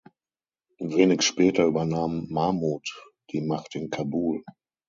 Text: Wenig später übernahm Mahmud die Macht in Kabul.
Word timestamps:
Wenig 0.79 1.21
später 1.21 1.63
übernahm 1.65 2.25
Mahmud 2.31 2.87
die 3.33 3.41
Macht 3.41 3.75
in 3.75 3.91
Kabul. 3.91 4.43